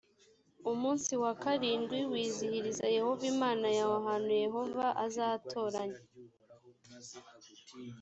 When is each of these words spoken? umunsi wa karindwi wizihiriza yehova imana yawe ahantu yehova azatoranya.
umunsi 0.71 1.11
wa 1.23 1.33
karindwi 1.43 1.97
wizihiriza 2.11 2.85
yehova 2.97 3.23
imana 3.33 3.67
yawe 3.77 3.93
ahantu 4.01 4.31
yehova 4.45 4.85
azatoranya. 5.05 6.01